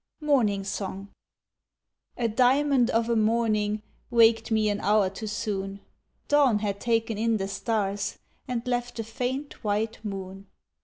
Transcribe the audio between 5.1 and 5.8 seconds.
too soon;